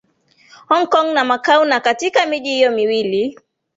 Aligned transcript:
Hongkong 0.69 1.13
na 1.13 1.23
Macau 1.25 1.65
na 1.65 1.79
Katika 1.79 2.25
miji 2.25 2.49
hiyo 2.49 2.71
miwili 2.71 3.39